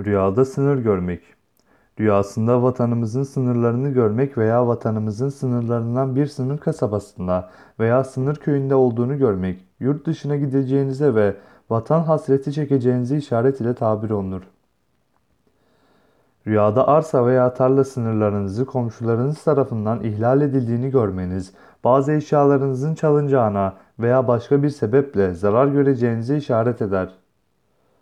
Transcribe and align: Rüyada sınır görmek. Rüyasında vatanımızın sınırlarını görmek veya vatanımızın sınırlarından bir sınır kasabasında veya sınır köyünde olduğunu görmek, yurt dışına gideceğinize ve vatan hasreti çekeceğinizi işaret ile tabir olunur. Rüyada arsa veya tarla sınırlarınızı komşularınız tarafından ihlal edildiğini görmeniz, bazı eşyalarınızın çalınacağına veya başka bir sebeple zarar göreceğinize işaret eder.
Rüyada 0.00 0.44
sınır 0.44 0.78
görmek. 0.78 1.22
Rüyasında 2.00 2.62
vatanımızın 2.62 3.22
sınırlarını 3.22 3.88
görmek 3.88 4.38
veya 4.38 4.68
vatanımızın 4.68 5.28
sınırlarından 5.28 6.16
bir 6.16 6.26
sınır 6.26 6.58
kasabasında 6.58 7.50
veya 7.80 8.04
sınır 8.04 8.36
köyünde 8.36 8.74
olduğunu 8.74 9.18
görmek, 9.18 9.64
yurt 9.80 10.06
dışına 10.06 10.36
gideceğinize 10.36 11.14
ve 11.14 11.36
vatan 11.70 12.02
hasreti 12.02 12.52
çekeceğinizi 12.52 13.16
işaret 13.16 13.60
ile 13.60 13.74
tabir 13.74 14.10
olunur. 14.10 14.42
Rüyada 16.46 16.88
arsa 16.88 17.26
veya 17.26 17.54
tarla 17.54 17.84
sınırlarınızı 17.84 18.66
komşularınız 18.66 19.44
tarafından 19.44 20.04
ihlal 20.04 20.40
edildiğini 20.40 20.90
görmeniz, 20.90 21.52
bazı 21.84 22.12
eşyalarınızın 22.12 22.94
çalınacağına 22.94 23.74
veya 23.98 24.28
başka 24.28 24.62
bir 24.62 24.70
sebeple 24.70 25.34
zarar 25.34 25.66
göreceğinize 25.66 26.36
işaret 26.36 26.82
eder. 26.82 27.21